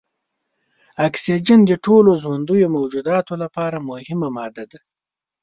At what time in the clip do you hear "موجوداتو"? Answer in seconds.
2.77-3.33